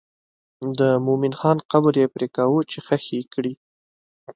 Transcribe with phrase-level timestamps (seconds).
[0.79, 3.53] د مومن خان قبر یې پرېکاوه چې ښخ یې کړي.